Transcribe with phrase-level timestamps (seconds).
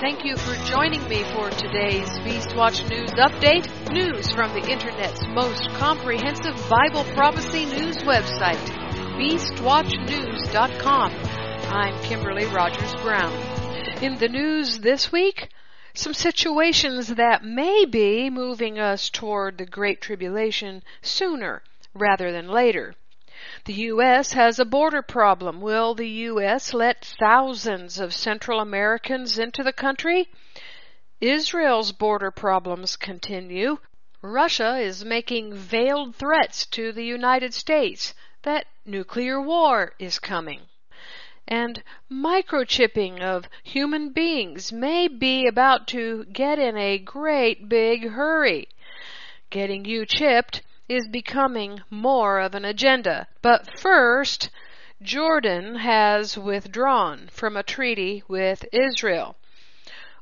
[0.00, 3.68] Thank you for joining me for today's Beastwatch News Update.
[3.92, 8.56] News from the Internet's most comprehensive Bible prophecy news website,
[9.20, 11.12] BeastWatchNews.com.
[11.12, 13.30] I'm Kimberly Rogers Brown.
[14.02, 15.50] In the news this week,
[15.92, 21.62] some situations that may be moving us toward the Great Tribulation sooner
[21.92, 22.94] rather than later.
[23.64, 24.32] The U.S.
[24.32, 25.60] has a border problem.
[25.60, 26.74] Will the U.S.
[26.74, 30.28] let thousands of Central Americans into the country?
[31.20, 33.78] Israel's border problems continue.
[34.22, 40.60] Russia is making veiled threats to the United States that nuclear war is coming.
[41.48, 48.68] And microchipping of human beings may be about to get in a great big hurry.
[49.48, 53.28] Getting you chipped is becoming more of an agenda.
[53.42, 54.50] But first,
[55.00, 59.36] Jordan has withdrawn from a treaty with Israel.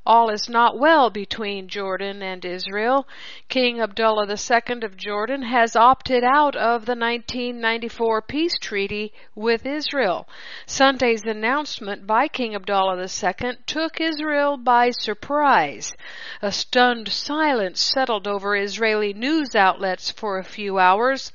[0.08, 3.06] All is not well between Jordan and Israel.
[3.50, 10.26] King Abdullah II of Jordan has opted out of the 1994 peace treaty with Israel.
[10.64, 15.94] Sunday's announcement by King Abdullah II took Israel by surprise.
[16.40, 21.32] A stunned silence settled over Israeli news outlets for a few hours.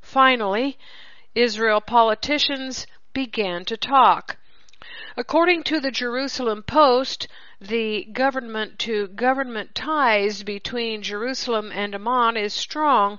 [0.00, 0.76] Finally,
[1.36, 4.38] Israel politicians began to talk.
[5.16, 7.28] According to the Jerusalem Post,
[7.60, 13.18] the government to government ties between Jerusalem and Amman is strong,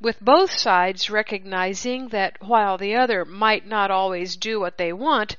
[0.00, 5.36] with both sides recognizing that while the other might not always do what they want,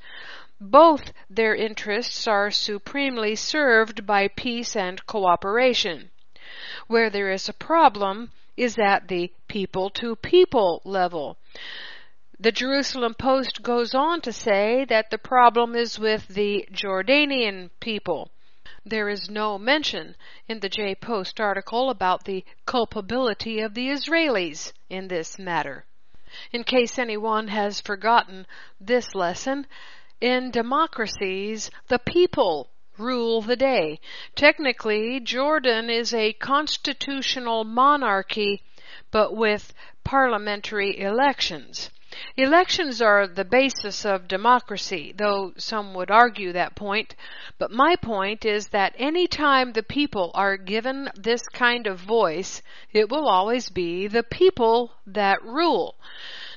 [0.61, 6.11] both their interests are supremely served by peace and cooperation.
[6.87, 11.37] Where there is a problem is at the people to people level.
[12.39, 18.29] The Jerusalem Post goes on to say that the problem is with the Jordanian people.
[18.85, 20.15] There is no mention
[20.47, 25.85] in the J Post article about the culpability of the Israelis in this matter.
[26.51, 28.45] In case anyone has forgotten
[28.79, 29.65] this lesson,
[30.21, 32.69] in democracies, the people
[32.99, 33.99] rule the day.
[34.35, 38.61] Technically, Jordan is a constitutional monarchy,
[39.09, 39.73] but with
[40.03, 41.89] parliamentary elections.
[42.37, 47.15] Elections are the basis of democracy, though some would argue that point.
[47.57, 52.61] But my point is that any time the people are given this kind of voice,
[52.93, 55.95] it will always be the people that rule.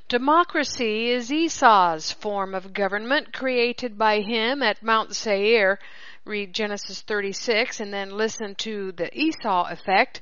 [0.09, 5.79] Democracy is Esau's form of government created by him at Mount Seir.
[6.25, 10.21] Read Genesis 36 and then listen to the Esau effect.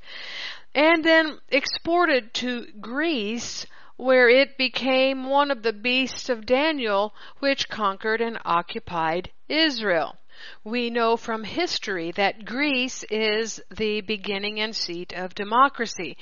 [0.74, 3.66] And then exported to Greece
[3.98, 10.16] where it became one of the beasts of Daniel which conquered and occupied Israel.
[10.62, 16.16] We know from history that Greece is the beginning and seat of democracy.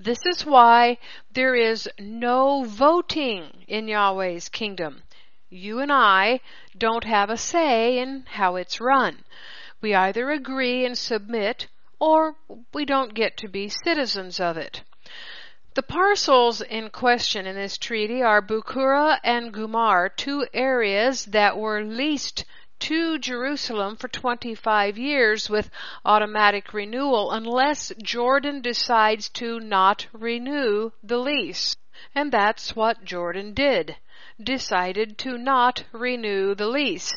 [0.00, 0.98] This is why
[1.32, 5.04] there is no voting in Yahweh's kingdom.
[5.48, 6.40] You and I
[6.76, 9.22] don't have a say in how it's run.
[9.80, 11.68] We either agree and submit
[12.00, 12.34] or
[12.74, 14.82] we don't get to be citizens of it.
[15.74, 21.82] The parcels in question in this treaty are Bukura and Gumar, two areas that were
[21.82, 22.44] leased
[22.80, 25.70] to Jerusalem for 25 years with
[26.04, 31.74] automatic renewal unless Jordan decides to not renew the lease.
[32.14, 33.96] And that's what Jordan did.
[34.38, 37.14] Decided to not renew the lease.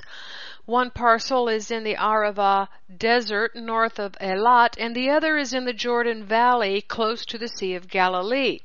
[0.66, 2.68] One parcel is in the Arava
[2.98, 7.48] desert north of Eilat, and the other is in the Jordan Valley close to the
[7.48, 8.60] Sea of Galilee.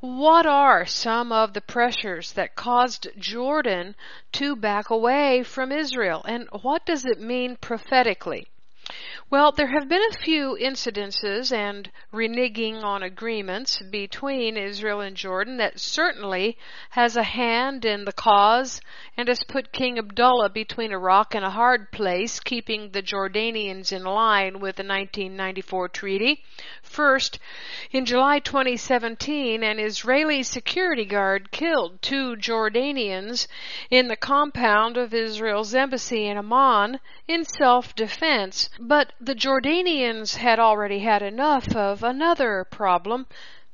[0.00, 3.96] What are some of the pressures that caused Jordan
[4.32, 8.49] to back away from Israel, and what does it mean prophetically?
[9.30, 15.56] Well, there have been a few incidences and reneging on agreements between Israel and Jordan
[15.58, 16.58] that certainly
[16.90, 18.80] has a hand in the cause
[19.16, 23.92] and has put King Abdullah between a rock and a hard place, keeping the Jordanians
[23.92, 26.42] in line with the 1994 treaty.
[26.82, 27.38] First,
[27.92, 33.46] in July 2017, an Israeli security guard killed two Jordanians
[33.90, 36.98] in the compound of Israel's embassy in Amman
[37.28, 43.26] in self-defense, but the Jordanians had already had enough of another problem,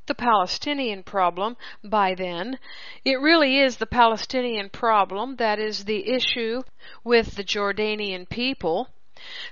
[0.07, 2.59] the Palestinian problem by then.
[3.05, 6.65] It really is the Palestinian problem that is the issue
[7.05, 8.89] with the Jordanian people.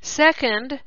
[0.00, 0.80] Second,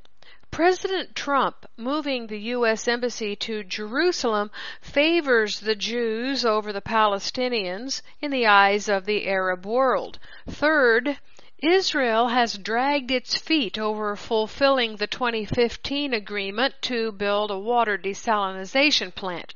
[0.52, 2.90] President Trump moving the U.S.
[2.90, 9.66] Embassy to Jerusalem favors the Jews over the Palestinians in the eyes of the Arab
[9.66, 10.20] world.
[10.46, 11.20] Third,
[11.64, 19.12] Israel has dragged its feet over fulfilling the 2015 agreement to build a water desalination
[19.16, 19.56] plant.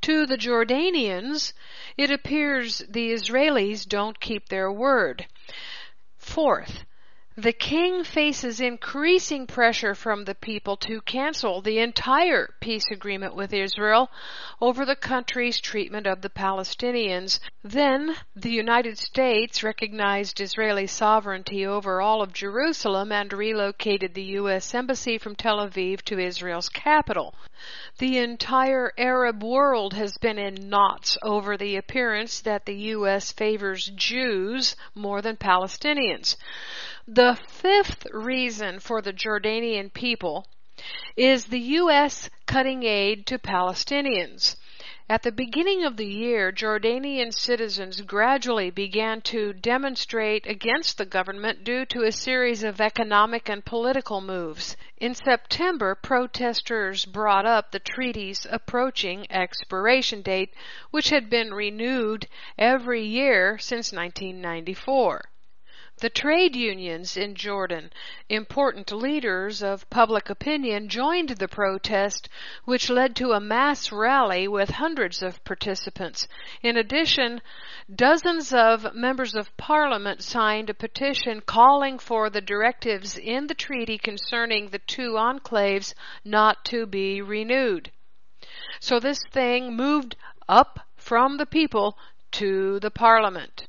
[0.00, 1.52] To the Jordanians,
[1.96, 5.28] it appears the Israelis don't keep their word.
[6.18, 6.84] Fourth,
[7.38, 13.52] the king faces increasing pressure from the people to cancel the entire peace agreement with
[13.52, 14.10] Israel
[14.58, 17.38] over the country's treatment of the Palestinians.
[17.62, 24.74] Then the United States recognized Israeli sovereignty over all of Jerusalem and relocated the U.S.
[24.74, 27.34] Embassy from Tel Aviv to Israel's capital.
[27.98, 33.30] The entire Arab world has been in knots over the appearance that the U.S.
[33.30, 36.36] favors Jews more than Palestinians.
[37.08, 40.44] The fifth reason for the Jordanian people
[41.16, 42.28] is the U.S.
[42.46, 44.56] cutting aid to Palestinians.
[45.08, 51.62] At the beginning of the year, Jordanian citizens gradually began to demonstrate against the government
[51.62, 54.76] due to a series of economic and political moves.
[54.96, 60.52] In September, protesters brought up the treaty's approaching expiration date,
[60.90, 62.26] which had been renewed
[62.58, 65.22] every year since 1994.
[65.98, 67.90] The trade unions in Jordan,
[68.28, 72.28] important leaders of public opinion, joined the protest,
[72.66, 76.28] which led to a mass rally with hundreds of participants.
[76.62, 77.40] In addition,
[77.94, 83.96] dozens of members of parliament signed a petition calling for the directives in the treaty
[83.96, 85.94] concerning the two enclaves
[86.26, 87.90] not to be renewed.
[88.80, 90.14] So this thing moved
[90.46, 91.96] up from the people
[92.32, 93.66] to the parliament.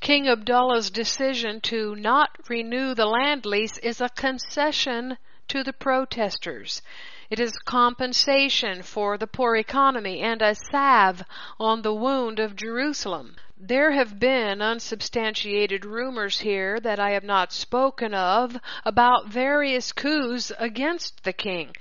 [0.00, 5.18] King Abdullah's decision to not renew the land lease is a concession
[5.48, 6.82] to the protesters.
[7.30, 11.22] It is compensation for the poor economy and a salve
[11.58, 13.36] on the wound of Jerusalem.
[13.56, 20.52] There have been unsubstantiated rumors here that I have not spoken of about various coups
[20.58, 21.74] against the king.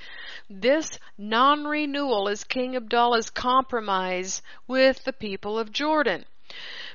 [0.50, 6.25] This non-renewal is King Abdullah's compromise with the people of Jordan.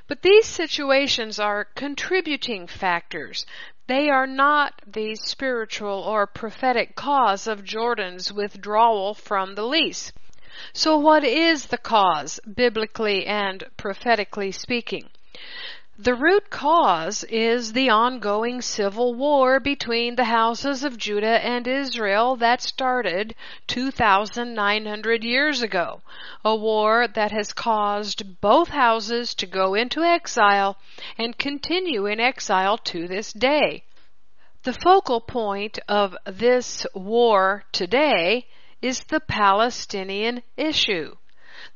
[0.09, 3.45] But these situations are contributing factors.
[3.85, 10.11] They are not the spiritual or prophetic cause of Jordan's withdrawal from the lease.
[10.73, 15.11] So what is the cause, biblically and prophetically speaking?
[16.01, 22.37] The root cause is the ongoing civil war between the houses of Judah and Israel
[22.37, 23.35] that started
[23.67, 26.01] 2,900 years ago.
[26.45, 30.77] A war that has caused both houses to go into exile
[31.17, 33.83] and continue in exile to this day.
[34.63, 38.47] The focal point of this war today
[38.81, 41.17] is the Palestinian issue.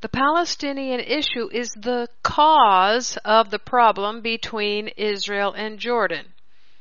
[0.02, 6.34] The Palestinian issue is the cause of the problem between Israel and Jordan.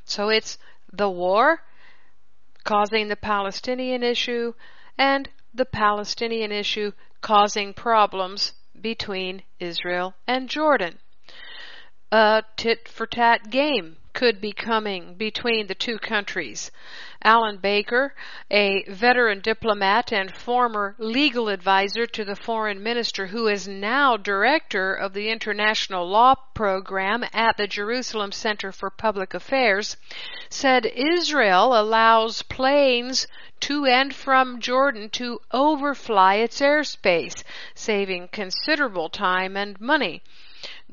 [0.05, 0.59] So it's
[0.93, 1.63] the war
[2.65, 4.55] causing the Palestinian issue
[4.97, 10.99] and the Palestinian issue causing problems between Israel and Jordan.
[12.15, 16.71] A tit for tat game could be coming between the two countries.
[17.25, 18.15] Alan Baker,
[18.51, 24.93] a veteran diplomat and former legal advisor to the foreign minister who is now director
[24.93, 29.97] of the international law program at the Jerusalem Center for Public Affairs,
[30.51, 33.27] said Israel allows planes
[33.61, 37.43] to and from Jordan to overfly its airspace,
[37.75, 40.23] saving considerable time and money.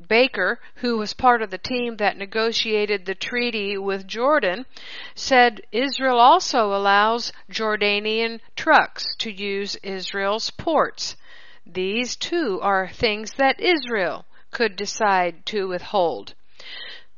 [0.07, 4.65] Baker, who was part of the team that negotiated the treaty with Jordan,
[5.13, 11.17] said Israel also allows Jordanian trucks to use Israel's ports.
[11.65, 16.33] These too are things that Israel could decide to withhold.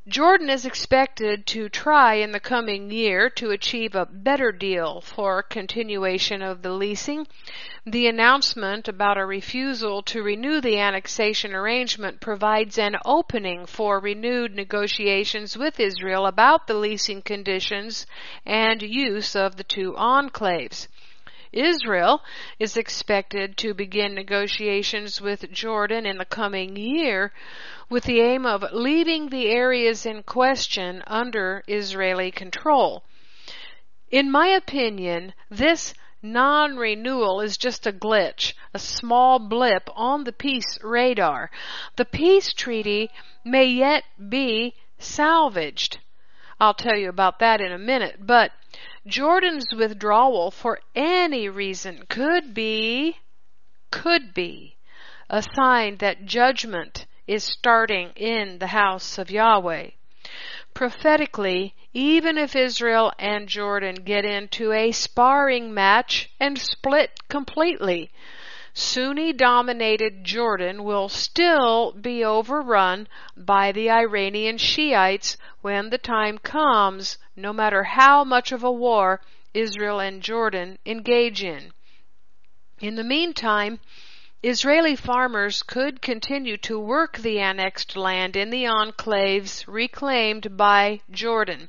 [0.08, 5.44] Jordan is expected to try in the coming year to achieve a better deal for
[5.44, 7.28] continuation of the leasing.
[7.86, 14.56] The announcement about a refusal to renew the annexation arrangement provides an opening for renewed
[14.56, 18.08] negotiations with Israel about the leasing conditions
[18.44, 20.88] and use of the two enclaves.
[21.54, 22.22] Israel
[22.60, 27.34] is expected to begin negotiations with Jordan in the coming year
[27.90, 33.04] with the aim of leaving the areas in question under Israeli control.
[34.10, 40.78] In my opinion, this non-renewal is just a glitch, a small blip on the peace
[40.84, 41.50] radar.
[41.98, 43.10] The peace treaty
[43.44, 46.00] may yet be salvaged.
[46.60, 48.52] I'll tell you about that in a minute, but
[49.08, 53.18] Jordan's withdrawal for any reason could be,
[53.90, 54.78] could be,
[55.28, 59.90] a sign that judgment is starting in the house of Yahweh.
[60.76, 68.12] Prophetically, even if Israel and Jordan get into a sparring match and split completely,
[68.74, 77.18] Sunni dominated Jordan will still be overrun by the Iranian Shiites when the time comes,
[77.36, 79.20] no matter how much of a war
[79.54, 81.74] Israel and Jordan engage in.
[82.80, 83.82] In the meantime,
[84.42, 91.68] Israeli farmers could continue to work the annexed land in the enclaves reclaimed by Jordan.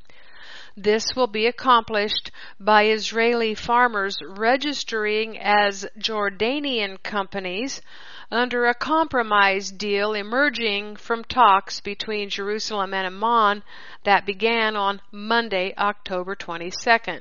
[0.76, 7.82] This will be accomplished by Israeli farmers registering as Jordanian companies
[8.30, 13.62] under a compromise deal emerging from talks between Jerusalem and Amman
[14.04, 17.20] that began on Monday, October 22nd.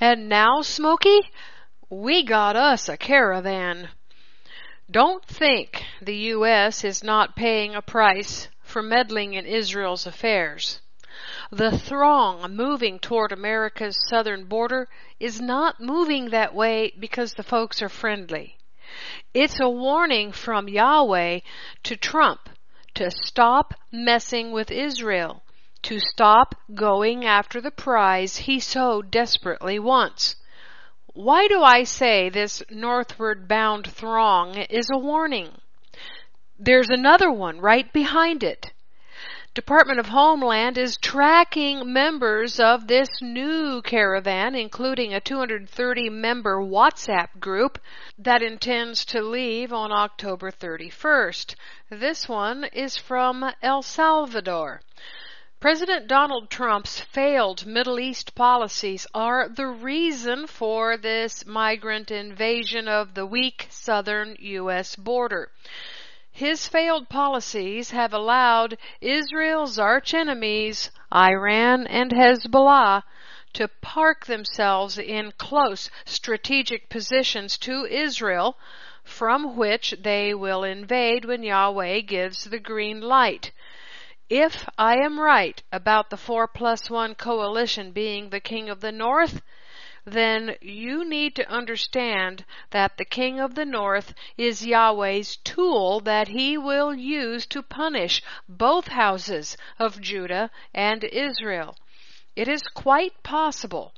[0.00, 1.20] And now, Smoky,
[1.88, 3.90] we got us a caravan.
[4.90, 6.82] Don't think the U.S.
[6.82, 10.80] is not paying a price for meddling in Israel's affairs.
[11.50, 17.80] The throng moving toward America's southern border is not moving that way because the folks
[17.80, 18.58] are friendly.
[19.32, 21.40] It's a warning from Yahweh
[21.84, 22.48] to Trump
[22.94, 25.42] to stop messing with Israel,
[25.82, 30.36] to stop going after the prize he so desperately wants.
[31.12, 35.60] Why do I say this northward bound throng is a warning?
[36.58, 38.72] There's another one right behind it.
[39.56, 47.40] Department of Homeland is tracking members of this new caravan, including a 230 member WhatsApp
[47.40, 47.78] group
[48.18, 51.54] that intends to leave on October 31st.
[51.88, 54.82] This one is from El Salvador.
[55.58, 63.14] President Donald Trump's failed Middle East policies are the reason for this migrant invasion of
[63.14, 64.96] the weak southern U.S.
[64.96, 65.50] border.
[66.38, 73.04] His failed policies have allowed Israel's archenemies, Iran and Hezbollah,
[73.54, 78.58] to park themselves in close strategic positions to Israel,
[79.02, 83.50] from which they will invade when Yahweh gives the green light.
[84.28, 88.92] If I am right about the 4 plus 1 coalition being the king of the
[88.92, 89.40] north,
[90.08, 96.28] then you need to understand that the king of the north is Yahweh's tool that
[96.28, 101.76] he will use to punish both houses of Judah and Israel.
[102.36, 103.94] It is quite possible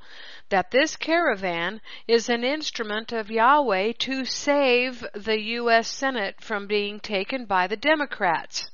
[0.49, 5.87] that this caravan is an instrument of Yahweh to save the U.S.
[5.87, 8.71] Senate from being taken by the Democrats.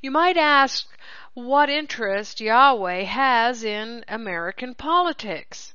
[0.00, 0.88] You might ask
[1.34, 5.73] what interest Yahweh has in American politics.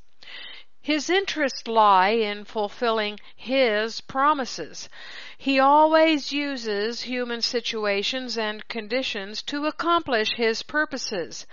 [0.90, 4.90] His interests lie in fulfilling His promises.
[5.38, 11.46] He always uses human situations and conditions to accomplish His purposes.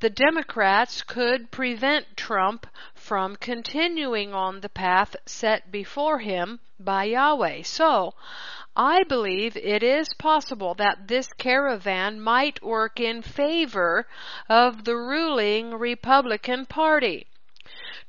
[0.00, 7.64] The Democrats could prevent Trump from continuing on the path set before him by Yahweh.
[7.64, 8.14] So,
[8.74, 14.06] I believe it is possible that this caravan might work in favor
[14.48, 17.26] of the ruling Republican Party.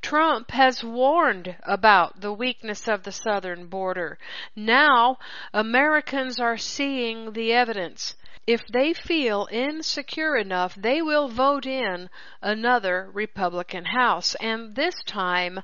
[0.02, 4.18] Trump has warned about the weakness of the southern border.
[4.56, 5.20] Now,
[5.54, 8.16] Americans are seeing the evidence.
[8.48, 12.10] If they feel insecure enough, they will vote in
[12.42, 14.34] another Republican House.
[14.42, 15.62] And this time,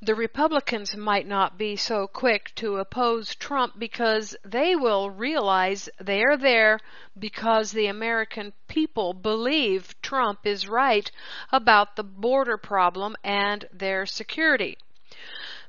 [0.00, 6.22] the Republicans might not be so quick to oppose Trump because they will realize they
[6.22, 6.78] are there
[7.18, 11.10] because the American people believe Trump is right
[11.50, 14.78] about the border problem and their security.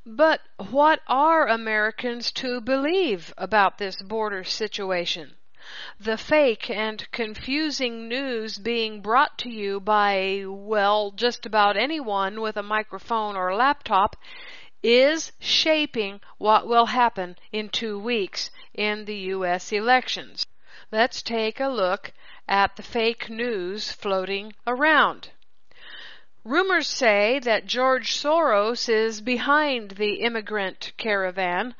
[0.05, 5.37] But what are Americans to believe about this border situation?
[5.99, 12.57] The fake and confusing news being brought to you by, well, just about anyone with
[12.57, 14.15] a microphone or a laptop
[14.83, 19.71] is shaping what will happen in two weeks in the U.S.
[19.71, 20.45] elections.
[20.91, 22.11] Let's take a look
[22.47, 25.29] at the fake news floating around.
[26.43, 31.75] Rumors say that George Soros is behind the immigrant caravan,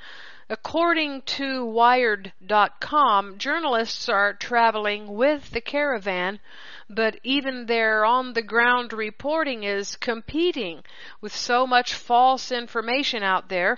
[0.53, 6.41] According to Wired.com, journalists are traveling with the caravan,
[6.89, 10.83] but even their on the ground reporting is competing
[11.21, 13.77] with so much false information out there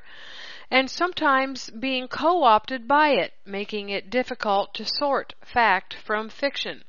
[0.72, 6.84] and sometimes being co opted by it, making it difficult to sort fact from fiction.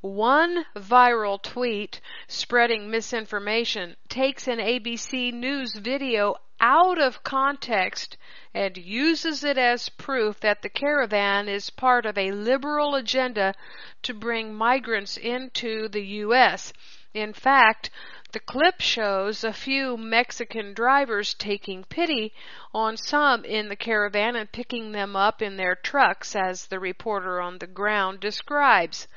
[0.00, 8.16] One viral tweet spreading misinformation takes an ABC News video out of context
[8.54, 13.52] and uses it as proof that the caravan is part of a liberal agenda
[14.00, 16.72] to bring migrants into the U.S.
[17.12, 17.90] In fact,
[18.30, 22.32] the clip shows a few Mexican drivers taking pity
[22.72, 27.40] on some in the caravan and picking them up in their trucks, as the reporter
[27.40, 29.08] on the ground describes.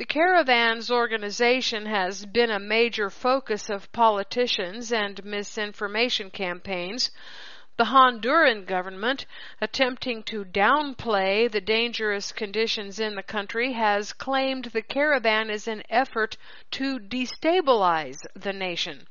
[0.00, 7.10] The Caravans organization has been a major focus of politicians and misinformation campaigns.
[7.76, 9.26] The Honduran government,
[9.60, 15.82] attempting to downplay the dangerous conditions in the country, has claimed the caravan is an
[15.90, 16.38] effort
[16.70, 19.06] to destabilize the nation.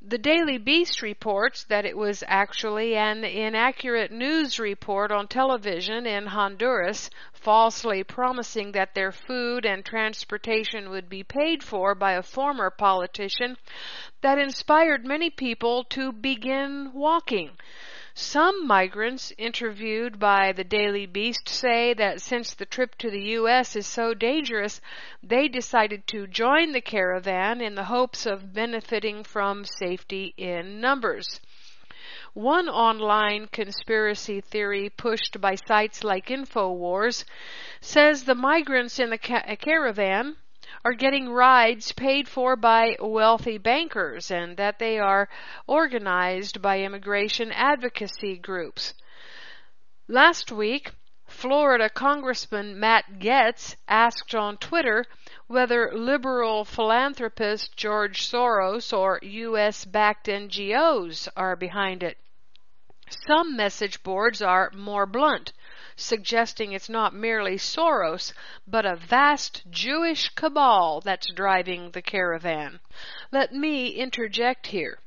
[0.00, 6.26] The Daily Beast reports that it was actually an inaccurate news report on television in
[6.26, 12.70] Honduras, falsely promising that their food and transportation would be paid for by a former
[12.70, 13.56] politician,
[14.20, 17.58] that inspired many people to begin walking.
[18.20, 23.76] Some migrants interviewed by the Daily Beast say that since the trip to the U.S.
[23.76, 24.80] is so dangerous,
[25.22, 31.40] they decided to join the caravan in the hopes of benefiting from safety in numbers.
[32.34, 37.24] One online conspiracy theory pushed by sites like InfoWars
[37.80, 40.38] says the migrants in the ca- caravan
[40.84, 45.28] are getting rides paid for by wealthy bankers and that they are
[45.66, 48.94] organized by immigration advocacy groups.
[50.06, 50.92] Last week,
[51.26, 55.04] Florida Congressman Matt Gaetz asked on Twitter
[55.46, 59.84] whether liberal philanthropist George Soros or U.S.
[59.84, 62.18] backed NGOs are behind it.
[63.26, 65.52] Some message boards are more blunt
[66.00, 68.32] suggesting it's not merely Soros,
[68.66, 72.80] but a vast Jewish cabal that's driving the caravan.
[73.32, 75.00] Let me interject here.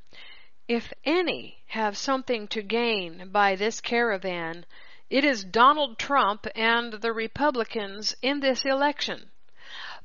[0.67, 4.65] If any have something to gain by this caravan,
[5.09, 9.31] it is Donald Trump and the Republicans in this election.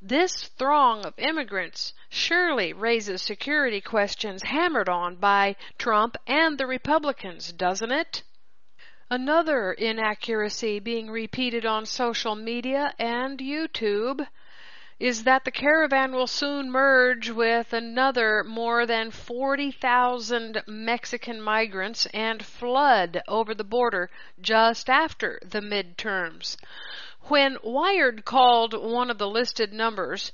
[0.03, 7.51] This throng of immigrants surely raises security questions hammered on by Trump and the Republicans,
[7.53, 8.23] doesn't it?
[9.09, 14.27] Another inaccuracy being repeated on social media and YouTube
[14.99, 22.45] is that the caravan will soon merge with another more than 40,000 Mexican migrants and
[22.45, 26.57] flood over the border just after the midterms.
[27.29, 30.33] When Wired called one of the listed numbers,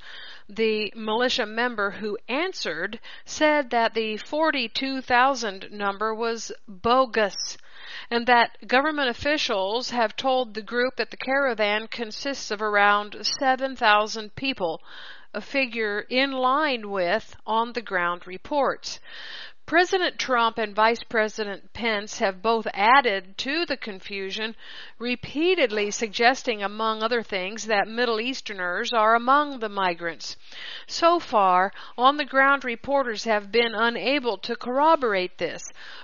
[0.49, 7.59] the militia member who answered said that the 42,000 number was bogus
[8.13, 14.37] and that government officials have told the group that the caravan consists of around 7,000
[14.37, 14.83] people,
[15.33, 19.01] a figure in line with on the ground reports.
[19.65, 24.57] President Trump and Vice President Pence have both added to the confusion,
[24.99, 30.37] repeatedly suggesting, among other things, that Middle Easterners are among the migrants.
[30.87, 35.63] So far, on the ground reporters have been unable to corroborate this.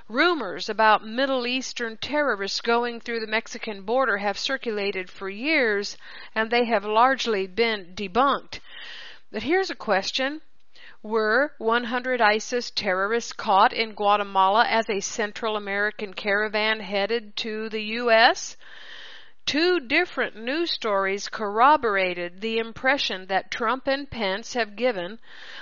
[0.09, 5.97] Rumors about Middle Eastern terrorists going through the Mexican border have circulated for years,
[6.35, 8.61] and they have largely been debunked.
[9.31, 10.41] But here's a question.
[11.05, 17.85] Were 100 ISIS terrorists caught in Guatemala as a Central American caravan headed to the
[18.03, 18.57] U.S.?
[19.47, 25.21] Two different news stories corroborated the impression that Trump and Pence have given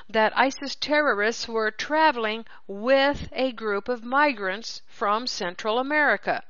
[0.09, 6.42] that ISIS terrorists were traveling with a group of migrants from Central America.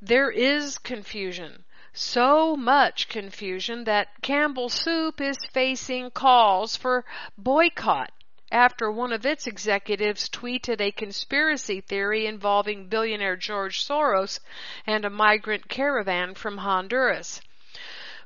[0.00, 7.04] There is confusion so much confusion that Campbell Soup is facing calls for
[7.36, 8.12] boycott
[8.52, 14.40] after one of its executives tweeted a conspiracy theory involving billionaire George Soros
[14.86, 17.40] and a migrant caravan from Honduras.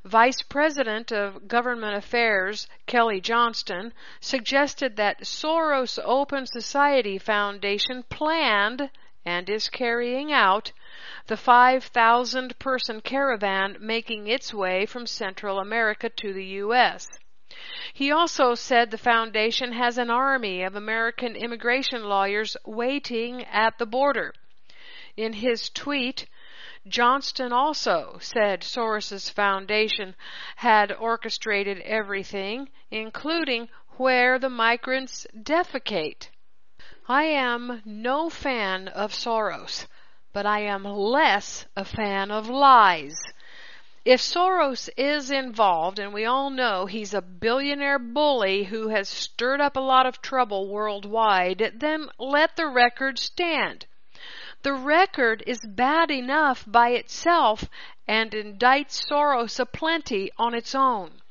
[0.04, 8.90] Vice President of Government Affairs Kelly Johnston suggested that Soros Open Society Foundation planned
[9.24, 10.72] and is carrying out
[11.26, 17.08] the 5,000 person caravan making its way from Central America to the U.S.
[17.92, 23.86] He also said the foundation has an army of American immigration lawyers waiting at the
[23.86, 24.34] border.
[25.16, 26.26] In his tweet,
[26.86, 30.16] Johnston also said Soros's foundation
[30.56, 36.28] had orchestrated everything, including where the migrants defecate.
[37.08, 39.86] I am no fan of Soros
[40.34, 43.16] but I am less a fan of lies.
[44.04, 49.60] If Soros is involved, and we all know he's a billionaire bully who has stirred
[49.60, 53.86] up a lot of trouble worldwide, then let the record stand.
[54.62, 57.68] The record is bad enough by itself
[58.08, 61.22] and indicts Soros aplenty on its own.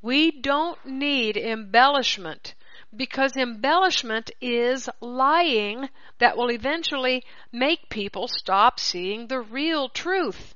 [0.00, 2.54] We don't need embellishment
[2.96, 10.54] because embellishment is lying that will eventually make people stop seeing the real truth.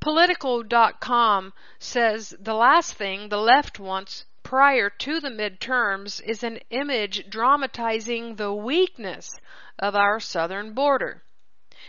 [0.00, 7.28] Politico.com says the last thing the left wants prior to the midterms is an image
[7.28, 9.38] dramatizing the weakness
[9.78, 11.22] of our southern border.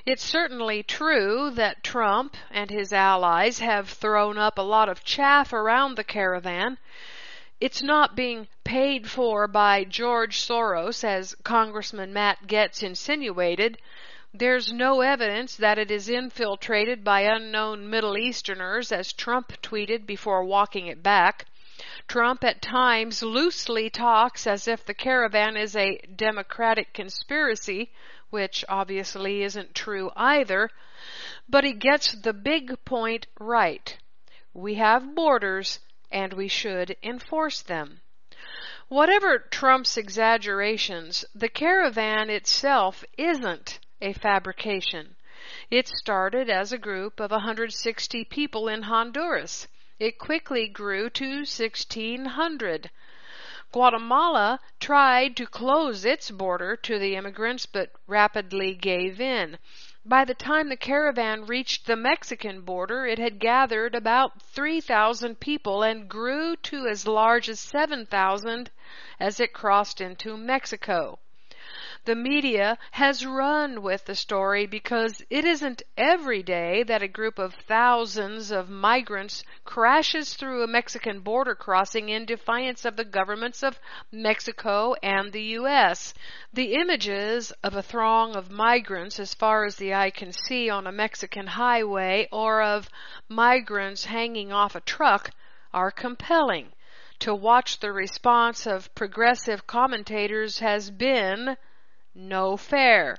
[0.05, 5.53] It's certainly true that Trump and his allies have thrown up a lot of chaff
[5.53, 6.77] around the caravan.
[7.61, 13.77] It's not being paid for by George Soros, as Congressman Matt Gaetz insinuated.
[14.33, 20.43] There's no evidence that it is infiltrated by unknown Middle Easterners, as Trump tweeted before
[20.43, 21.45] walking it back.
[22.07, 27.91] Trump at times loosely talks as if the caravan is a Democratic conspiracy,
[28.31, 30.71] which obviously isn't true either,
[31.47, 33.99] but he gets the big point right.
[34.51, 35.77] We have borders
[36.11, 38.01] and we should enforce them.
[38.87, 45.15] Whatever Trump's exaggerations, the caravan itself isn't a fabrication.
[45.69, 49.67] It started as a group of 160 people in Honduras.
[49.99, 52.91] It quickly grew to 1,600.
[53.71, 59.57] Guatemala tried to close its border to the immigrants but rapidly gave in.
[60.03, 65.83] By the time the caravan reached the Mexican border, it had gathered about 3,000 people
[65.83, 68.71] and grew to as large as 7,000
[69.19, 71.19] as it crossed into Mexico.
[72.03, 77.37] The media has run with the story because it isn't every day that a group
[77.37, 83.61] of thousands of migrants crashes through a Mexican border crossing in defiance of the governments
[83.61, 83.79] of
[84.11, 86.15] Mexico and the U.S.
[86.51, 90.87] The images of a throng of migrants as far as the eye can see on
[90.87, 92.89] a Mexican highway or of
[93.29, 95.29] migrants hanging off a truck
[95.71, 96.73] are compelling.
[97.19, 101.57] To watch the response of progressive commentators has been
[102.13, 103.17] no fair.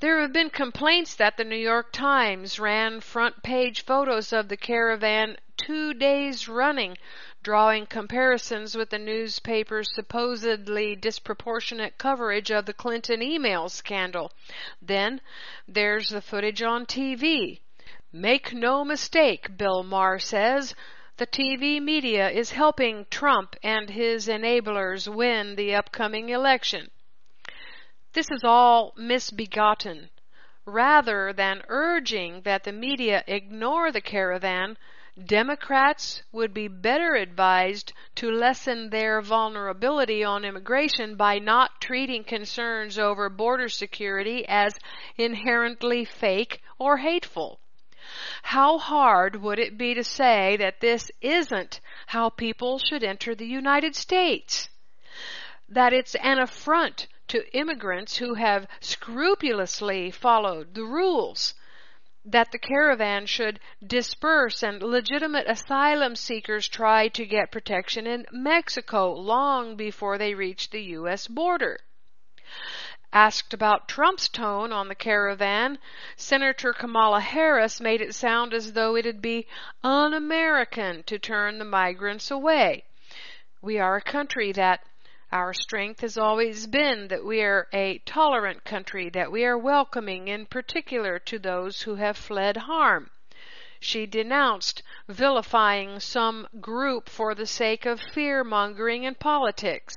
[0.00, 4.56] There have been complaints that the New York Times ran front page photos of the
[4.56, 6.96] caravan two days running,
[7.42, 14.32] drawing comparisons with the newspaper's supposedly disproportionate coverage of the Clinton email scandal.
[14.80, 15.20] Then
[15.66, 17.60] there's the footage on TV.
[18.12, 20.76] Make no mistake, Bill Maher says,
[21.16, 26.90] the TV media is helping Trump and his enablers win the upcoming election.
[28.18, 30.10] This is all misbegotten.
[30.64, 34.76] Rather than urging that the media ignore the caravan,
[35.24, 42.98] Democrats would be better advised to lessen their vulnerability on immigration by not treating concerns
[42.98, 44.76] over border security as
[45.16, 47.60] inherently fake or hateful.
[48.42, 53.46] How hard would it be to say that this isn't how people should enter the
[53.46, 54.68] United States?
[55.68, 61.54] That it's an affront to immigrants who have scrupulously followed the rules
[62.24, 69.12] that the caravan should disperse and legitimate asylum seekers try to get protection in Mexico
[69.12, 71.26] long before they reach the U.S.
[71.26, 71.80] border.
[73.12, 75.78] Asked about Trump's tone on the caravan,
[76.16, 79.46] Senator Kamala Harris made it sound as though it'd be
[79.82, 82.84] un American to turn the migrants away.
[83.62, 84.84] We are a country that
[85.30, 90.28] our strength has always been that we are a tolerant country, that we are welcoming
[90.28, 93.10] in particular to those who have fled harm.
[93.80, 99.94] She denounced vilifying some group for the sake of fear mongering in politics.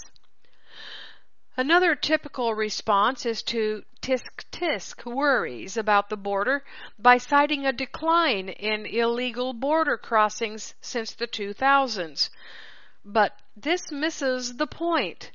[1.57, 6.63] Another typical response is to tisk tisk worries about the border
[6.97, 12.29] by citing a decline in illegal border crossings since the 2000s.
[13.03, 15.31] But this misses the point.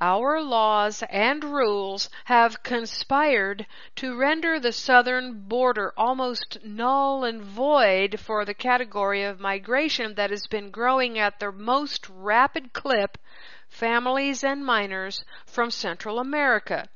[0.00, 8.18] Our laws and rules have conspired to render the southern border almost null and void
[8.18, 13.18] for the category of migration that has been growing at the most rapid clip
[13.68, 16.88] families and minors from Central America.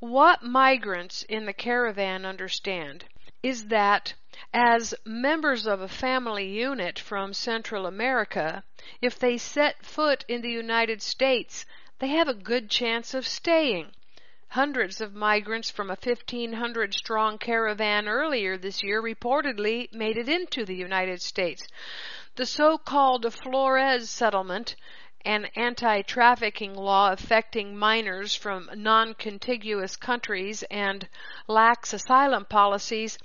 [0.00, 3.04] What migrants in the caravan understand
[3.40, 4.14] is that
[4.52, 8.64] as members of a family unit from Central America,
[9.00, 11.66] if they set foot in the United States,
[11.98, 13.92] they have a good chance of staying.
[14.48, 20.64] Hundreds of migrants from a 1,500 strong caravan earlier this year reportedly made it into
[20.64, 21.66] the United States.
[22.36, 24.76] The so-called Flores settlement
[25.26, 31.08] an anti-trafficking law affecting minors from non-contiguous countries and
[31.48, 33.16] lax asylum policies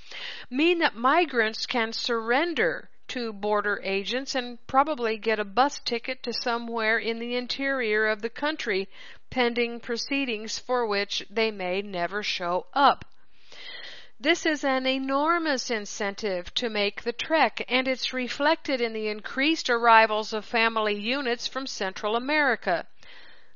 [0.50, 6.32] mean that migrants can surrender to border agents and probably get a bus ticket to
[6.32, 8.88] somewhere in the interior of the country
[9.30, 13.04] pending proceedings for which they may never show up.
[14.22, 19.70] This is an enormous incentive to make the trek, and it's reflected in the increased
[19.70, 22.86] arrivals of family units from Central America.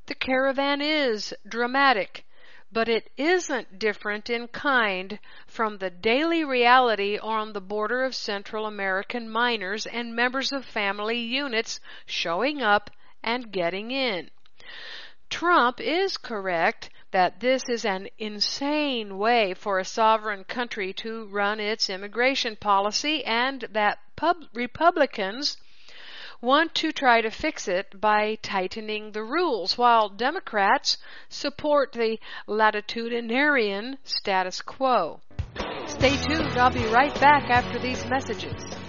[0.05, 2.25] The caravan is dramatic,
[2.71, 8.65] but it isn't different in kind from the daily reality on the border of Central
[8.65, 12.89] American minors and members of family units showing up
[13.21, 14.31] and getting in.
[15.29, 21.59] Trump is correct that this is an insane way for a sovereign country to run
[21.59, 25.57] its immigration policy and that pub- Republicans
[26.41, 30.97] want to try to fix it by tightening the rules, while Democrats
[31.29, 35.21] support the latitudinarian status quo.
[35.85, 36.57] Stay tuned.
[36.57, 38.82] I'll be right back after these messages.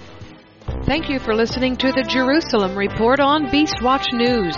[0.65, 4.57] Thank you for listening to the Jerusalem Report on Beastwatch News.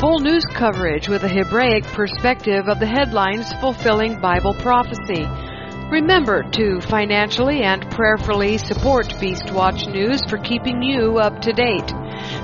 [0.00, 5.24] Full news coverage with a Hebraic perspective of the headlines fulfilling Bible prophecy.
[5.88, 11.92] Remember to financially and prayerfully support Beastwatch News for keeping you up to date.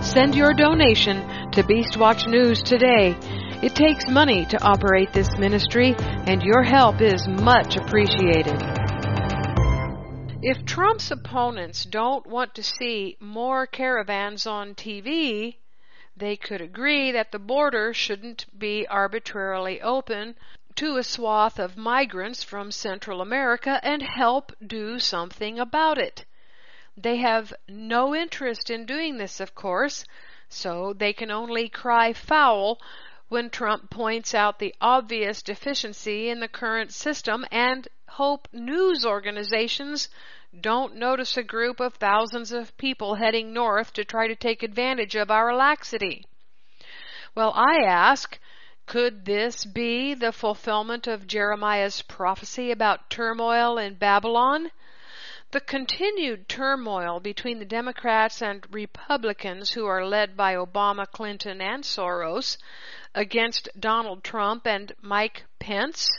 [0.01, 3.17] Send your donation to Beastwatch News today.
[3.65, 8.82] It takes money to operate this ministry, and your help is much appreciated.
[10.45, 15.59] If Trump's opponents don't want to see more caravans on TV,
[16.17, 20.35] they could agree that the border shouldn't be arbitrarily open
[20.75, 26.25] to a swath of migrants from Central America and help do something about it.
[26.97, 30.05] They have no interest in doing this, of course,
[30.49, 32.81] so they can only cry foul
[33.29, 40.09] when Trump points out the obvious deficiency in the current system and hope news organizations
[40.61, 45.15] don't notice a group of thousands of people heading north to try to take advantage
[45.15, 46.27] of our laxity.
[47.35, 48.39] Well, I ask,
[48.85, 54.71] could this be the fulfillment of Jeremiah's prophecy about turmoil in Babylon?
[55.53, 61.83] The continued turmoil between the Democrats and Republicans, who are led by Obama, Clinton, and
[61.85, 62.59] Soros,
[63.15, 66.11] against Donald Trump and Mike Pence,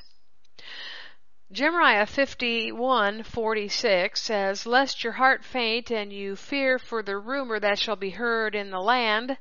[1.53, 7.95] Jeremiah 51:46 says, "Lest your heart faint and you fear for the rumor that shall
[7.95, 9.37] be heard in the land,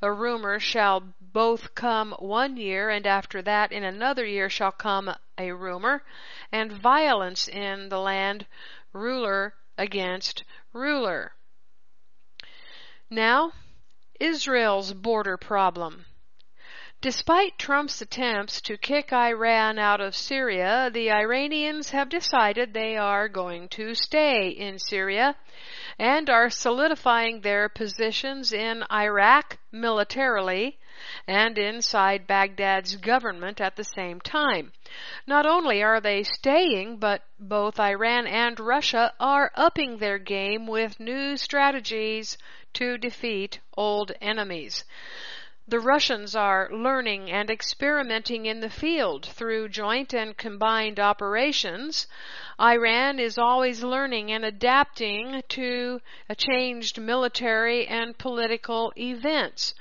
[0.00, 5.12] a rumor shall both come one year, and after that in another year shall come
[5.36, 6.04] a rumor,
[6.52, 8.46] and violence in the land,
[8.92, 11.34] ruler against ruler."
[13.10, 13.54] Now,
[14.20, 16.06] Israel's border problem.
[17.02, 23.28] Despite Trump's attempts to kick Iran out of Syria, the Iranians have decided they are
[23.28, 25.36] going to stay in Syria
[25.98, 30.78] and are solidifying their positions in Iraq militarily
[31.28, 34.72] and inside Baghdad's government at the same time.
[35.26, 40.98] Not only are they staying, but both Iran and Russia are upping their game with
[40.98, 42.38] new strategies
[42.72, 44.84] to defeat old enemies.
[45.68, 52.06] The Russians are learning and experimenting in the field through joint and combined operations.
[52.60, 59.74] Iran is always learning and adapting to a changed military and political events.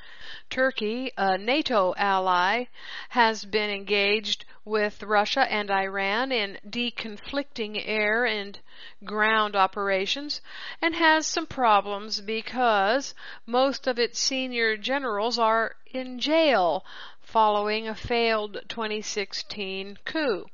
[0.50, 2.66] Turkey, a NATO ally,
[3.10, 8.58] has been engaged with Russia and Iran in deconflicting air and
[9.04, 10.42] ground operations
[10.82, 13.14] and has some problems because
[13.46, 16.84] most of its senior generals are in jail
[17.22, 20.48] following a failed 2016 coup.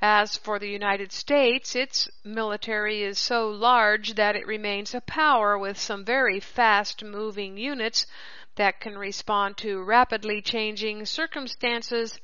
[0.00, 5.58] As for the United States, its military is so large that it remains a power
[5.58, 8.06] with some very fast moving units
[8.56, 12.18] that can respond to rapidly changing circumstances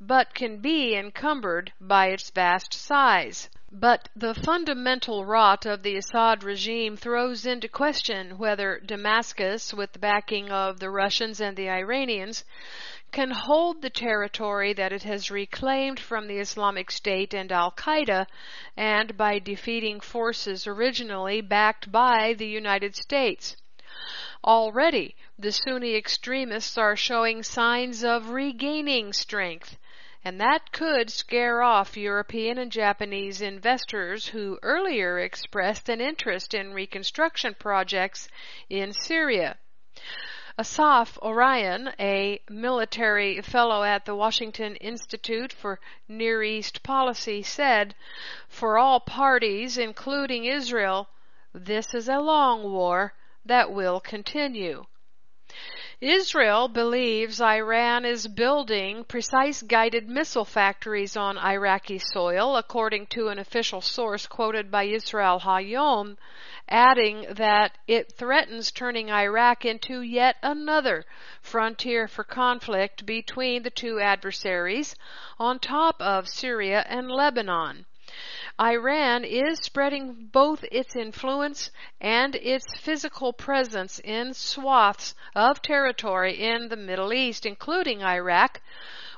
[0.00, 3.48] but can be encumbered by its vast size.
[3.70, 9.98] But the fundamental rot of the Assad regime throws into question whether Damascus, with the
[9.98, 12.44] backing of the Russians and the Iranians,
[13.10, 18.26] can hold the territory that it has reclaimed from the Islamic State and Al Qaeda,
[18.76, 23.56] and by defeating forces originally backed by the United States.
[24.44, 29.76] Already, the Sunni extremists are showing signs of regaining strength,
[30.24, 36.72] and that could scare off European and Japanese investors who earlier expressed an interest in
[36.72, 38.28] reconstruction projects
[38.70, 39.58] in Syria.
[40.56, 47.96] Assaf Orion, a military fellow at the Washington Institute for Near East Policy, said,
[48.48, 51.08] For all parties, including Israel,
[51.52, 54.84] this is a long war that will continue.
[56.00, 63.38] Israel believes Iran is building precise guided missile factories on Iraqi soil, according to an
[63.40, 66.16] official source quoted by Israel Hayom,
[66.68, 71.04] adding that it threatens turning Iraq into yet another
[71.40, 74.94] frontier for conflict between the two adversaries
[75.38, 77.86] on top of Syria and Lebanon.
[78.58, 86.70] Iran is spreading both its influence and its physical presence in swaths of territory in
[86.70, 88.62] the Middle East, including Iraq,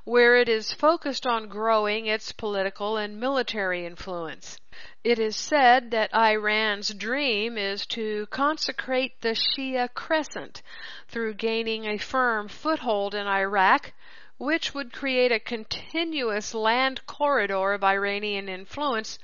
[0.03, 4.59] where it is focused on growing its political and military influence.
[5.05, 10.63] It is said that Iran's dream is to consecrate the Shia crescent
[11.07, 13.93] through gaining a firm foothold in Iraq
[14.41, 19.19] which would create a continuous land corridor of Iranian influence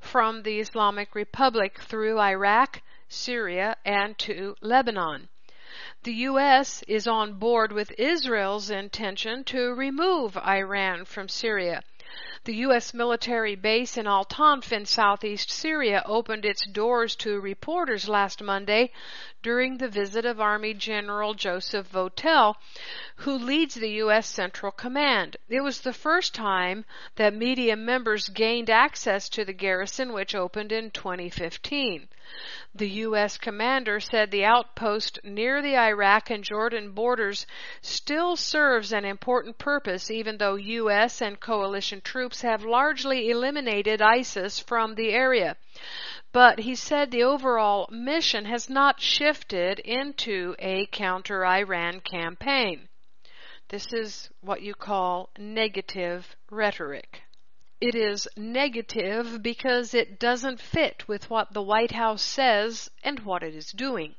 [0.00, 5.28] from the Islamic Republic through Iraq, Syria, and to Lebanon.
[6.02, 6.82] The U.S.
[6.88, 11.84] is on board with Israel's intention to remove Iran from Syria.
[12.46, 12.94] The U.S.
[12.94, 18.92] military base in Al Tanf in southeast Syria opened its doors to reporters last Monday
[19.42, 22.54] during the visit of Army General Joseph Votel,
[23.16, 24.28] who leads the U.S.
[24.28, 25.36] Central Command.
[25.48, 26.84] It was the first time
[27.16, 32.08] that media members gained access to the garrison, which opened in 2015.
[32.74, 33.38] The U.S.
[33.38, 37.46] commander said the outpost near the Iraq and Jordan borders
[37.80, 41.22] still serves an important purpose, even though U.S.
[41.22, 45.56] and coalition troops have largely eliminated ISIS from the area.
[46.32, 52.88] But he said the overall mission has not shifted into a counter Iran campaign.
[53.68, 57.22] This is what you call negative rhetoric.
[57.80, 63.42] It is negative because it doesn't fit with what the White House says and what
[63.42, 64.14] it is doing.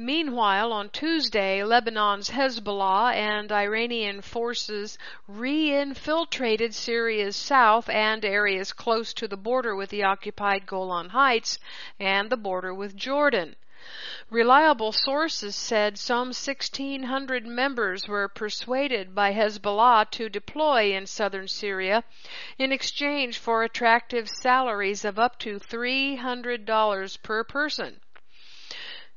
[0.00, 9.26] Meanwhile, on Tuesday, Lebanon's Hezbollah and Iranian forces re-infiltrated Syria's south and areas close to
[9.26, 11.58] the border with the occupied Golan Heights
[11.98, 13.56] and the border with Jordan.
[14.30, 22.04] Reliable sources said some 1,600 members were persuaded by Hezbollah to deploy in southern Syria
[22.56, 28.00] in exchange for attractive salaries of up to $300 per person.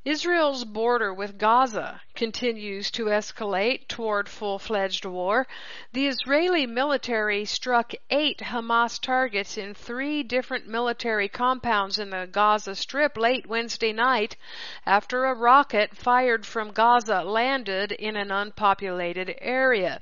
[0.04, 5.46] Israel's border with Gaza continues to escalate toward full-fledged war.
[5.94, 12.74] The Israeli military struck eight Hamas targets in three different military compounds in the Gaza
[12.74, 14.38] Strip late Wednesday night
[14.88, 20.02] after a rocket fired from Gaza landed in an unpopulated area.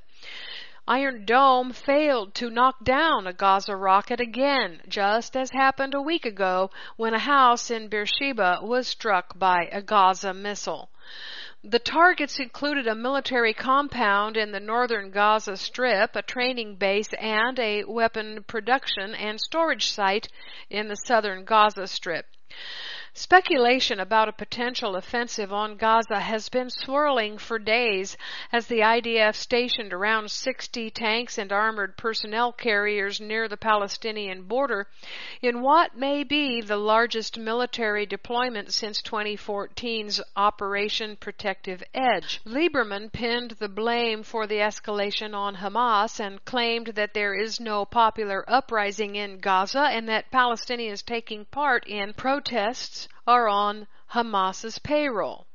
[0.88, 6.24] Iron Dome failed to knock down a Gaza rocket again, just as happened a week
[6.24, 10.90] ago when a house in Beersheba was struck by a Gaza missile.
[11.62, 17.58] The targets included a military compound in the northern Gaza Strip, a training base, and
[17.58, 20.28] a weapon production and storage site
[20.70, 22.24] in the southern Gaza Strip.
[23.12, 28.16] Speculation about a potential offensive on Gaza has been swirling for days
[28.52, 34.86] as the IDF stationed around 60 tanks and armored personnel carriers near the Palestinian border
[35.42, 42.40] in what may be the largest military deployment since 2014's Operation Protective Edge.
[42.46, 47.84] Lieberman pinned the blame for the escalation on Hamas and claimed that there is no
[47.84, 55.46] popular uprising in Gaza and that Palestinians taking part in protests are on Hamas's payroll.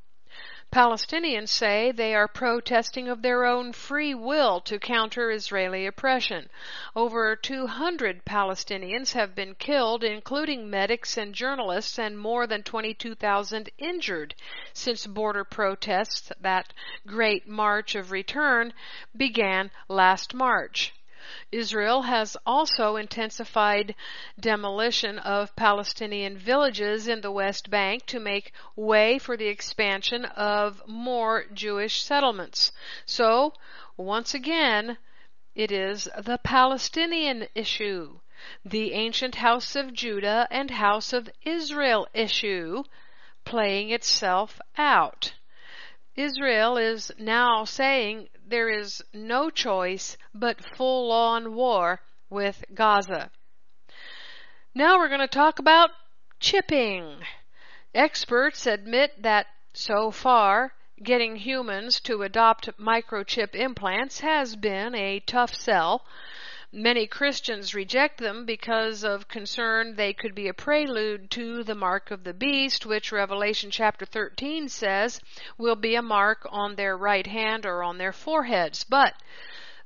[0.71, 6.49] Palestinians say they are protesting of their own free will to counter Israeli oppression.
[6.95, 14.35] Over 200 Palestinians have been killed, including medics and journalists, and more than 22,000 injured
[14.73, 16.71] since border protests, that
[17.05, 18.73] Great March of Return,
[19.17, 20.93] began last March.
[21.51, 23.95] Israel has also intensified
[24.39, 30.81] demolition of Palestinian villages in the West Bank to make way for the expansion of
[30.87, 32.71] more Jewish settlements.
[33.05, 33.53] So,
[33.97, 34.97] once again,
[35.55, 38.19] it is the Palestinian issue,
[38.63, 42.83] the ancient House of Judah and House of Israel issue
[43.45, 45.33] playing itself out.
[46.15, 53.31] Israel is now saying there is no choice but full on war with Gaza.
[54.73, 55.89] Now we're going to talk about
[56.39, 57.23] chipping.
[57.93, 65.53] Experts admit that so far, getting humans to adopt microchip implants has been a tough
[65.53, 66.05] sell.
[66.71, 72.09] Many Christians reject them because of concern they could be a prelude to the mark
[72.09, 75.21] of the beast, which Revelation chapter 13 says
[75.59, 78.83] will be a mark on their right hand or on their foreheads.
[78.83, 79.13] But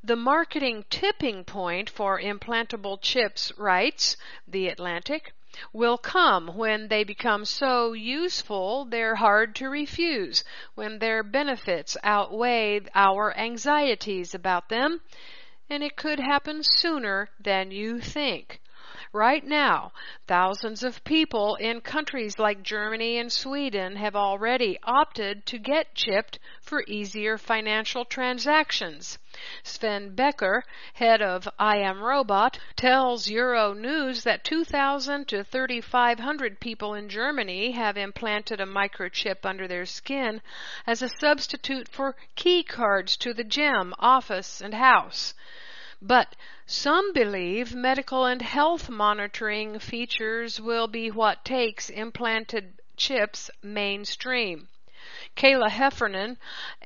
[0.01, 4.15] the marketing tipping point for implantable chips, writes
[4.47, 5.34] The Atlantic,
[5.73, 12.80] will come when they become so useful they're hard to refuse, when their benefits outweigh
[12.95, 15.01] our anxieties about them
[15.70, 18.59] and it could happen sooner than you think.
[19.14, 19.92] Right now,
[20.26, 26.40] thousands of people in countries like Germany and Sweden have already opted to get chipped
[26.60, 29.20] for easier financial transactions.
[29.62, 30.64] Sven Becker,
[30.94, 37.96] head of I Am Robot, tells Euronews that 2,000 to 3,500 people in Germany have
[37.96, 40.42] implanted a microchip under their skin
[40.88, 45.36] as a substitute for key cards to the gym, office, and house.
[46.02, 54.70] But some believe medical and health monitoring features will be what takes implanted chips mainstream.
[55.36, 56.38] Kayla Heffernan,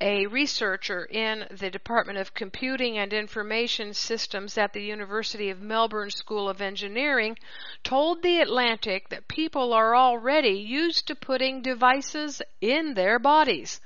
[0.01, 6.09] a researcher in the Department of Computing and Information Systems at the University of Melbourne
[6.09, 7.37] School of Engineering,
[7.83, 13.79] told The Atlantic that people are already used to putting devices in their bodies.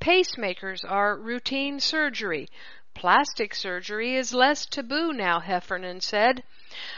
[0.00, 2.48] Pacemakers are routine surgery.
[2.92, 6.42] Plastic surgery is less taboo now, Heffernan said.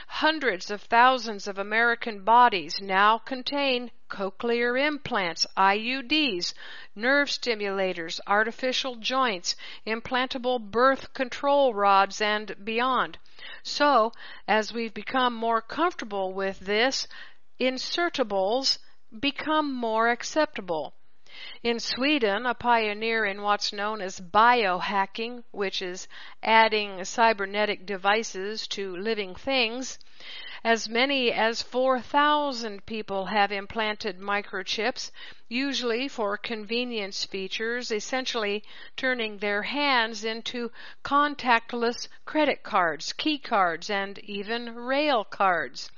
[0.06, 6.54] Hundreds of thousands of American bodies now contain cochlear implants, IUDs,
[6.94, 9.54] nerve stimulators, artificial joints,
[9.86, 13.18] implantable birth control rods, and beyond.
[13.62, 14.12] So,
[14.48, 17.06] as we've become more comfortable with this,
[17.60, 18.78] insertables
[19.20, 20.94] become more acceptable.
[21.62, 26.06] In Sweden, a pioneer in what's known as biohacking, which is
[26.42, 29.98] adding cybernetic devices to living things,
[30.62, 35.10] as many as 4,000 people have implanted microchips,
[35.48, 38.62] usually for convenience features, essentially
[38.94, 40.70] turning their hands into
[41.02, 45.90] contactless credit cards, key cards, and even rail cards.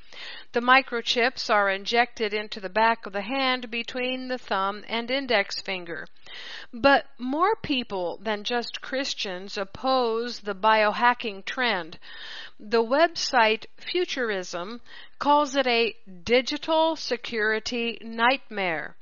[0.53, 5.61] The microchips are injected into the back of the hand between the thumb and index
[5.61, 6.07] finger.
[6.73, 11.99] But more people than just Christians oppose the biohacking trend.
[12.61, 14.83] The website Futurism
[15.19, 18.95] calls it a digital security nightmare.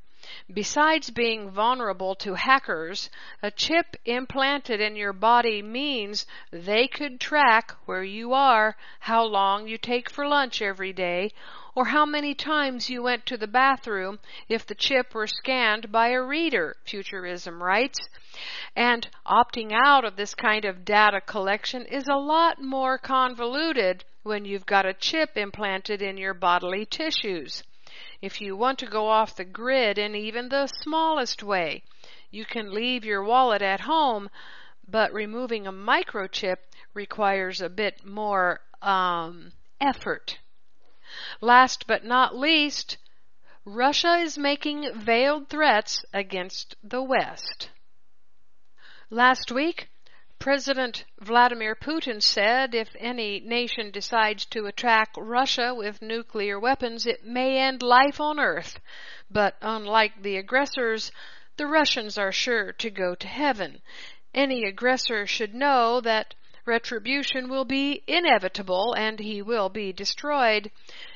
[0.54, 3.10] Besides being vulnerable to hackers,
[3.42, 9.68] a chip implanted in your body means they could track where you are, how long
[9.68, 11.32] you take for lunch every day,
[11.74, 16.08] or how many times you went to the bathroom if the chip were scanned by
[16.08, 17.98] a reader, Futurism writes.
[18.74, 24.46] And opting out of this kind of data collection is a lot more convoluted when
[24.46, 27.62] you've got a chip implanted in your bodily tissues.
[28.20, 31.84] If you want to go off the grid in even the smallest way,
[32.30, 34.30] you can leave your wallet at home,
[34.88, 36.56] but removing a microchip
[36.94, 40.38] requires a bit more um, effort.
[41.40, 42.96] Last but not least,
[43.64, 47.70] Russia is making veiled threats against the West.
[49.10, 49.88] Last week,
[50.42, 57.24] President Vladimir Putin said if any nation decides to attack Russia with nuclear weapons, it
[57.24, 58.80] may end life on Earth.
[59.30, 61.12] But unlike the aggressors,
[61.56, 63.82] the Russians are sure to go to heaven.
[64.34, 66.34] Any aggressor should know that
[66.64, 70.72] retribution will be inevitable and he will be destroyed.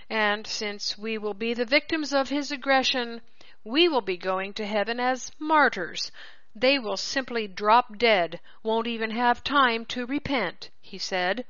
[0.08, 3.22] And since we will be the victims of his aggression,
[3.64, 6.12] we will be going to heaven as martyrs,
[6.58, 11.44] they will simply drop dead, won't even have time to repent, he said.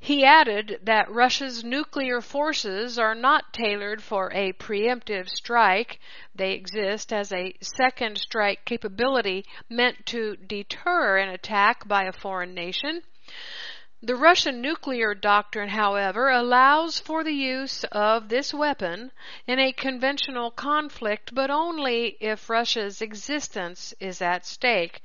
[0.00, 6.00] He added that Russia's nuclear forces are not tailored for a preemptive strike.
[6.34, 12.54] They exist as a second strike capability meant to deter an attack by a foreign
[12.54, 13.02] nation.
[14.06, 19.12] The Russian nuclear doctrine, however, allows for the use of this weapon
[19.46, 25.00] in a conventional conflict, but only if Russia's existence is at stake.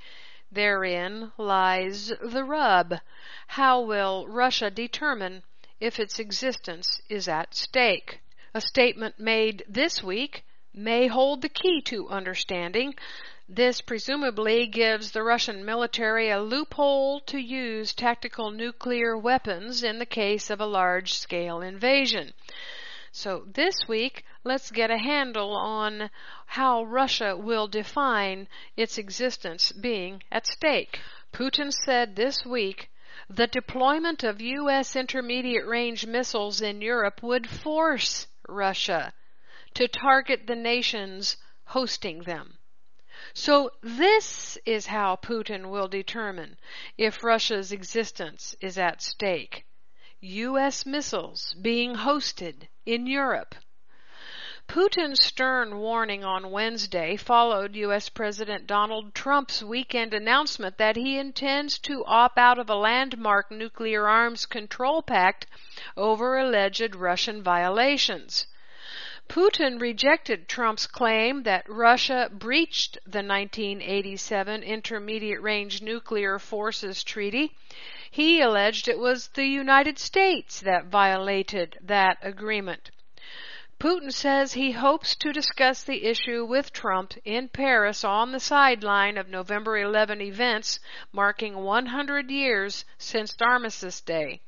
[0.51, 2.95] Therein lies the rub.
[3.47, 5.43] How will Russia determine
[5.79, 8.19] if its existence is at stake?
[8.53, 10.43] A statement made this week
[10.73, 12.95] may hold the key to understanding
[13.51, 20.05] This presumably gives the Russian military a loophole to use tactical nuclear weapons in the
[20.05, 22.35] case of a large scale invasion.
[23.11, 26.11] So this week, let's get a handle on
[26.45, 28.47] how Russia will define
[28.77, 30.99] its existence being at stake.
[31.33, 32.91] Putin said this week
[33.27, 34.95] the deployment of U.S.
[34.95, 39.11] intermediate range missiles in Europe would force Russia
[39.73, 42.58] to target the nations hosting them.
[43.33, 46.57] So this is how Putin will determine
[46.97, 49.65] if Russia's existence is at stake.
[50.21, 50.85] U.S.
[50.85, 53.55] missiles being hosted in Europe.
[54.69, 58.07] Putin's stern warning on Wednesday followed U.S.
[58.07, 64.07] President Donald Trump's weekend announcement that he intends to opt out of a landmark nuclear
[64.07, 65.47] arms control pact
[65.97, 68.45] over alleged Russian violations.
[69.29, 77.55] Putin rejected Trump's claim that Russia breached the 1987 Intermediate Range Nuclear Forces Treaty.
[78.09, 82.89] He alleged it was the United States that violated that agreement.
[83.79, 89.15] Putin says he hopes to discuss the issue with Trump in Paris on the sideline
[89.15, 90.79] of November 11 events
[91.13, 94.41] marking 100 years since Armistice Day.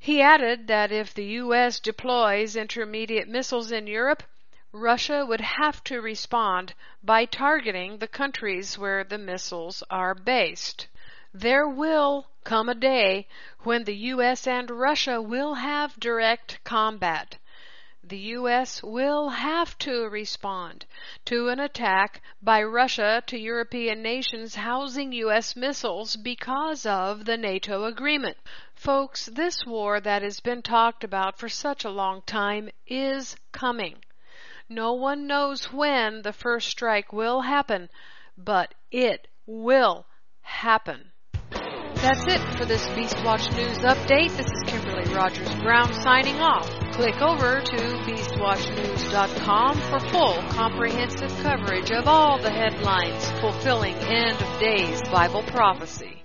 [0.00, 1.80] He added that if the U.S.
[1.80, 4.22] deploys intermediate missiles in Europe,
[4.70, 6.72] Russia would have to respond
[7.02, 10.86] by targeting the countries where the missiles are based.
[11.34, 13.26] There will come a day
[13.64, 14.46] when the U.S.
[14.46, 17.38] and Russia will have direct combat
[18.08, 18.82] the U.S.
[18.82, 20.86] will have to respond
[21.26, 25.54] to an attack by Russia to European nations housing U.S.
[25.54, 28.38] missiles because of the NATO agreement.
[28.74, 33.96] Folks, this war that has been talked about for such a long time is coming.
[34.68, 37.90] No one knows when the first strike will happen,
[38.36, 40.06] but it will
[40.40, 41.12] happen.
[41.50, 44.36] That's it for this Beastwatch News update.
[44.36, 46.87] This is Kimberly Rogers Brown signing off.
[46.98, 54.58] Click over to beastwatchnews.com for full comprehensive coverage of all the headlines fulfilling end of
[54.58, 56.17] days Bible prophecy.